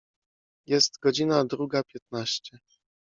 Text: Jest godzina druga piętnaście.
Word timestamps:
Jest 0.67 0.99
godzina 0.99 1.45
druga 1.45 1.83
piętnaście. 1.83 2.59